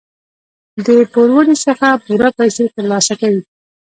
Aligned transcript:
د 0.85 0.87
پوروړي 1.13 1.55
څخه 1.65 1.87
پوره 2.05 2.29
پیسې 2.37 2.63
تر 2.73 2.83
لاسه 2.91 3.13
کوي. 3.21 3.41